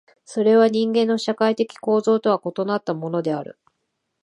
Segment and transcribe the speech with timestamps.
[0.25, 3.59] それは人間の社会的構造とは異なったものである。